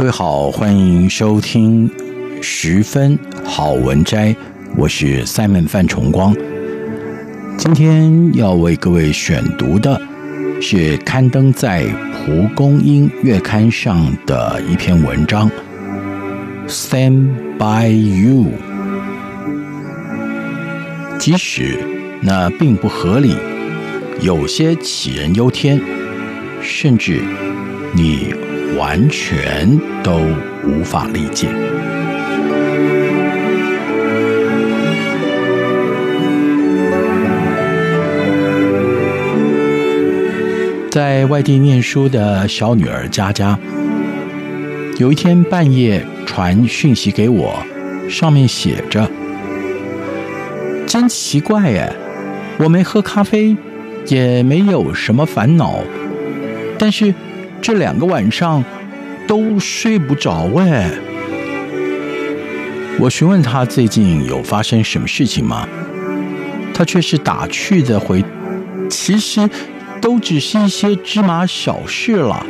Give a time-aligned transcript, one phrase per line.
[0.00, 1.90] 各位好，欢迎收听
[2.40, 4.34] 十分好文摘，
[4.74, 6.34] 我是 Simon 范崇光。
[7.58, 10.00] 今天要为各位选读的
[10.58, 15.50] 是刊登在《蒲公英月刊》上的一篇文章，
[16.66, 18.46] 《Stand by You》。
[21.18, 21.78] 即使
[22.22, 23.36] 那并不合理，
[24.22, 25.78] 有些杞人忧天，
[26.62, 27.20] 甚至
[27.94, 28.32] 你。
[28.78, 30.20] 完全都
[30.64, 31.48] 无法理解。
[40.90, 43.58] 在外地念书的小女儿佳佳，
[44.98, 47.56] 有一天半夜传讯息给我，
[48.08, 49.08] 上面写着
[50.86, 51.92] ：“真奇怪哎，
[52.58, 53.56] 我没喝咖啡，
[54.08, 55.78] 也没有什么烦恼，
[56.78, 57.12] 但是……”
[57.62, 58.64] 这两个晚上
[59.28, 60.90] 都睡不着哎！
[62.98, 65.68] 我询问他最近有发生什么事情吗？
[66.74, 68.24] 他却是打趣的回
[68.88, 69.48] ：“其实
[70.00, 72.44] 都只是一些芝麻小事了。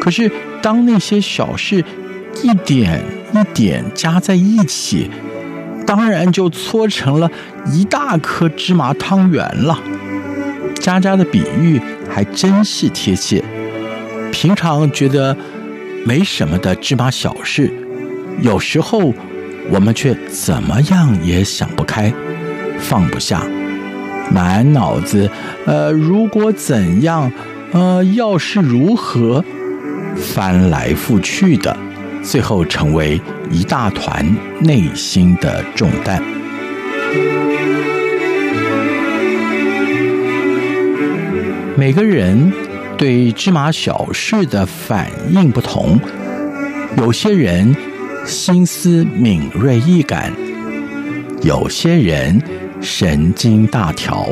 [0.00, 1.82] 可是当那些小事
[2.42, 3.02] 一点
[3.32, 5.10] 一点加在一起，
[5.86, 7.30] 当然就搓成了
[7.72, 9.80] 一大颗芝麻汤圆了。”
[10.78, 13.42] 佳佳的比喻还真是贴切。
[14.32, 15.36] 平常觉得
[16.04, 17.70] 没什么的芝麻小事，
[18.40, 19.12] 有时候
[19.70, 22.12] 我们却怎么样也想不开，
[22.78, 23.42] 放不下，
[24.32, 25.30] 满脑子
[25.66, 27.30] 呃，如果怎样，
[27.72, 29.44] 呃，要是如何，
[30.16, 31.76] 翻来覆去的，
[32.22, 33.20] 最后成为
[33.50, 34.24] 一大团
[34.60, 36.22] 内心的重担。
[41.76, 42.50] 每个人。
[43.00, 45.98] 对芝麻小事的反应不同，
[46.98, 47.74] 有些人
[48.26, 50.30] 心思敏锐易感，
[51.40, 52.38] 有些人
[52.82, 54.28] 神经大条。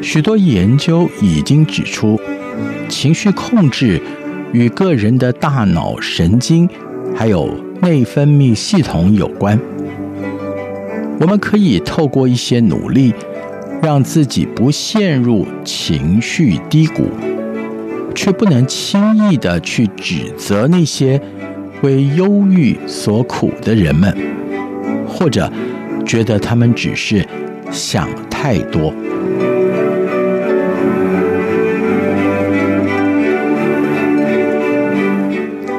[0.00, 2.20] 许多研究已经指出，
[2.88, 4.00] 情绪控制
[4.52, 6.68] 与个人的大脑神经
[7.16, 9.58] 还有内分泌系统有关。
[11.18, 13.12] 我们可以透过一些努力，
[13.82, 17.10] 让自己不陷入情绪低谷。
[18.14, 19.00] 却不能轻
[19.30, 21.20] 易的去指责那些
[21.82, 24.14] 为忧郁所苦的人们，
[25.06, 25.50] 或者
[26.04, 27.26] 觉得他们只是
[27.70, 28.92] 想太多。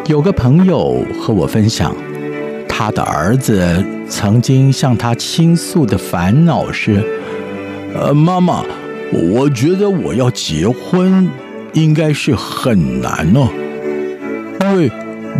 [0.08, 1.96] 有个朋友和我分享，
[2.68, 7.02] 他的儿子曾经向他倾诉的烦恼是
[7.96, 8.64] ：“呃，妈妈，
[9.14, 11.30] 我觉得我要结婚。”
[11.74, 13.48] 应该是很难呢，
[14.60, 14.92] 因为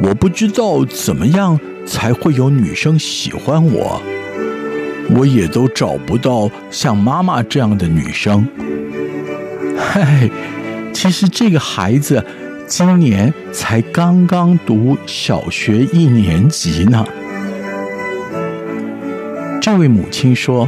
[0.02, 4.02] 我不知道怎么样才会有女生喜欢我，
[5.14, 8.48] 我也都找不到像妈妈这样的女生。
[9.78, 10.30] 嗨，
[10.94, 12.24] 其实这个孩子
[12.66, 17.06] 今年才刚刚读小学一年级呢。
[19.62, 20.68] 这位母亲说，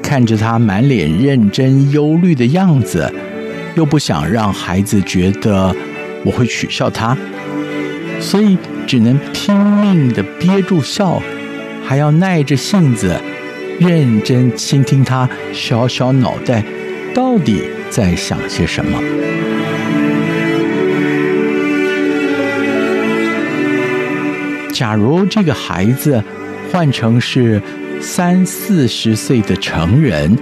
[0.00, 3.12] 看着他满脸认真忧虑的样子。
[3.76, 5.74] 又不想让孩子觉得
[6.24, 7.16] 我会取笑他，
[8.20, 8.56] 所以
[8.86, 11.22] 只能拼命的憋住笑，
[11.84, 13.14] 还要耐着性子
[13.78, 16.64] 认真倾听他小小脑袋
[17.14, 18.98] 到底在想些什么。
[24.72, 26.22] 假如这个孩子
[26.72, 27.60] 换成是
[28.00, 30.38] 三四十岁的成人，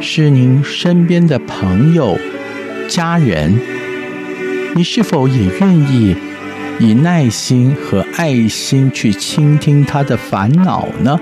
[0.00, 2.18] 是您身边的朋友。
[2.88, 3.58] 家人，
[4.74, 6.16] 你是否也愿意
[6.78, 11.18] 以耐心和爱心去倾听他的烦恼呢？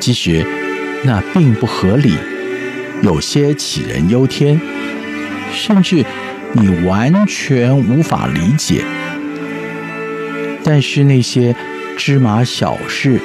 [0.00, 0.46] 其实
[1.04, 2.14] 那并不合理，
[3.02, 4.60] 有些杞人忧天，
[5.52, 6.04] 甚至
[6.52, 8.84] 你完全无法理解。
[10.62, 11.54] 但是那些
[11.96, 13.20] 芝麻小事，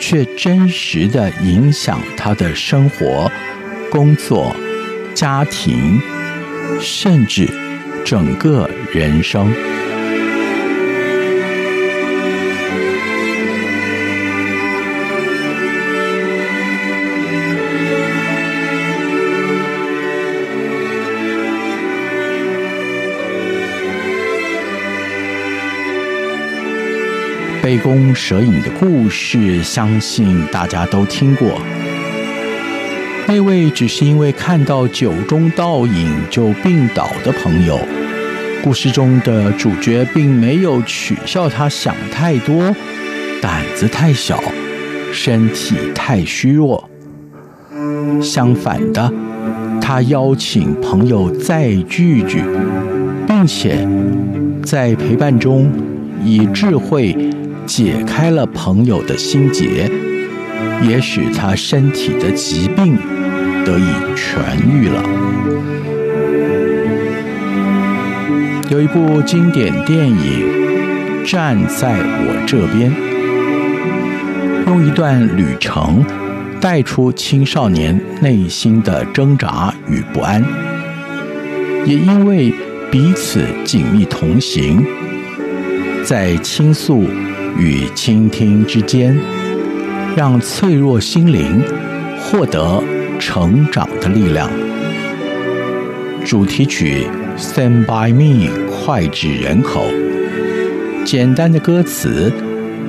[0.00, 3.30] 却真实地影响他的生活、
[3.90, 4.54] 工作、
[5.14, 6.00] 家庭，
[6.80, 7.48] 甚至
[8.04, 9.52] 整个人生。
[27.62, 31.60] 杯弓蛇影的故事，相信大家都听过。
[33.28, 37.78] 那位只是因为看到酒中倒影就病倒的朋友，
[38.62, 42.74] 故事中的主角并没有取笑他想太多、
[43.40, 44.42] 胆子太小、
[45.12, 46.88] 身体太虚弱。
[48.20, 49.12] 相反的，
[49.80, 52.42] 他邀请朋友再聚聚，
[53.26, 53.88] 并且
[54.62, 55.70] 在陪伴中
[56.24, 57.16] 以智慧。
[57.64, 59.88] 解开了朋友的心结，
[60.88, 62.96] 也使他身体的疾病
[63.64, 63.84] 得以
[64.16, 65.02] 痊愈了。
[68.70, 72.90] 有一部经典电影《站在我这边》，
[74.68, 76.04] 用一段旅程
[76.60, 80.44] 带出青少年内心的挣扎与不安，
[81.84, 82.54] 也因为
[82.90, 84.84] 彼此紧密同行，
[86.04, 87.06] 在倾诉。
[87.58, 89.14] 与倾听之间，
[90.16, 91.62] 让脆弱心灵
[92.20, 92.82] 获得
[93.18, 94.50] 成长的力量。
[96.24, 97.06] 主题曲
[97.40, 99.86] 《Stand by Me》脍炙人口，
[101.04, 102.32] 简单的歌词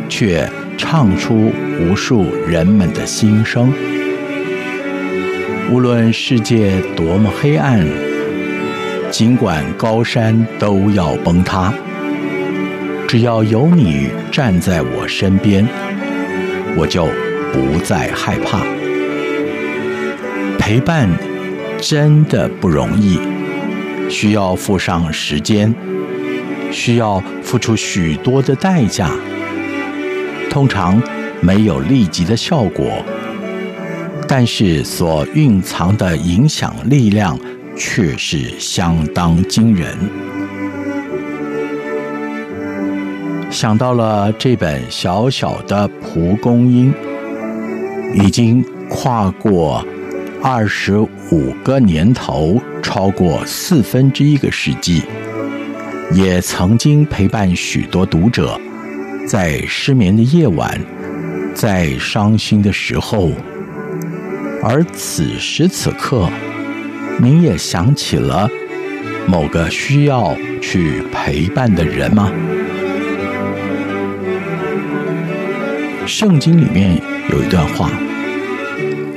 [0.10, 0.48] 却
[0.78, 3.74] 唱出无数人们的心声。
[5.72, 7.88] 无论世界多么黑暗，
[9.10, 11.74] 尽管高山都要崩塌。
[13.08, 15.68] 只要有你站在我身边，
[16.75, 17.06] 我就
[17.52, 18.62] 不再害怕。
[20.58, 21.10] 陪伴
[21.80, 23.20] 真的不容易，
[24.10, 25.74] 需要付上时间，
[26.72, 29.12] 需要付出许多的代价。
[30.50, 31.02] 通常
[31.42, 33.04] 没有立即的效果，
[34.28, 37.38] 但是所蕴藏的影响力量
[37.75, 39.98] 却是相当惊人。
[43.54, 46.92] 想到了这本小小的蒲公英，
[48.16, 49.86] 已经跨过
[50.42, 55.04] 二十五个年头，超过四分之一个世纪，
[56.14, 58.60] 也曾经陪伴许多读者，
[59.28, 60.82] 在失眠的夜晚，
[61.54, 63.30] 在伤心的时候，
[64.64, 66.28] 而此时此刻，
[67.20, 68.50] 您也想起了
[69.28, 72.32] 某个需要去陪伴的人吗？
[76.06, 77.02] 圣经里面
[77.32, 77.90] 有一段话：“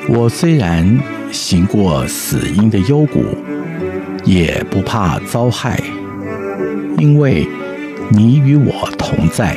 [0.09, 0.99] 我虽然
[1.33, 3.25] 行过死荫的幽谷，
[4.25, 5.81] 也不怕遭害，
[6.99, 7.47] 因为
[8.11, 9.57] 你与我同在。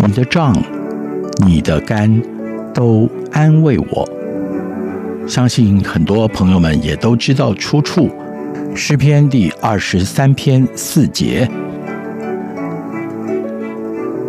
[0.00, 0.56] 你的杖、
[1.46, 2.20] 你的竿
[2.74, 4.08] 都安慰我。”
[5.28, 8.10] 相信很多朋友们也都知道出处，
[8.74, 11.48] 诗篇第二十三篇四节。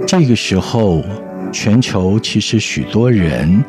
[0.06, 1.04] 这个时候。
[1.52, 3.62] 全球其实许多人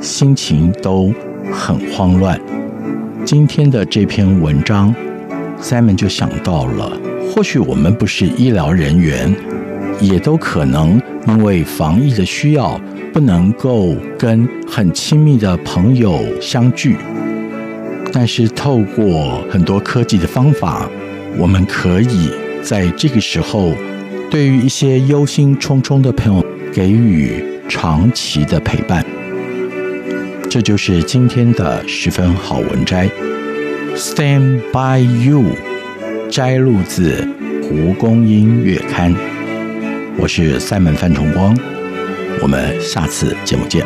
[0.00, 1.12] 心情都
[1.52, 2.38] 很慌乱。
[3.24, 4.92] 今天的这篇文章
[5.60, 6.90] ，Simon 就想到了，
[7.30, 9.32] 或许我们不是医疗人员，
[10.00, 12.80] 也都可能因为防疫的需要，
[13.12, 16.96] 不能够跟很亲密的朋友相聚。
[18.12, 20.88] 但是透过很多科技的方法，
[21.38, 22.30] 我们可以
[22.62, 23.72] 在这个时候，
[24.28, 26.44] 对于一些忧心忡忡的朋友。
[26.72, 29.04] 给予长期的陪伴，
[30.48, 33.08] 这就是今天的十分好文摘。
[33.96, 35.44] Stand by you，
[36.30, 37.12] 摘录自
[37.68, 39.12] 《蒲公英月刊》。
[40.16, 41.56] 我是三门范崇光，
[42.40, 43.84] 我们下次节目见。